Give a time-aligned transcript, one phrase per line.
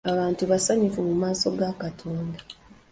[0.11, 2.39] Abantu basanyufu mu maaso ga Katonda.